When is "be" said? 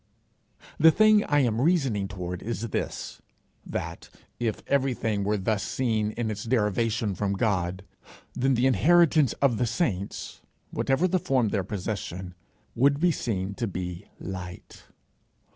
12.99-13.11, 13.67-14.07